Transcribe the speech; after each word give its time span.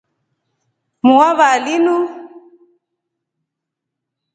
Muu 1.03 1.17
wa 1.19 1.29
vaa 1.39 1.57
linu. 1.65 1.95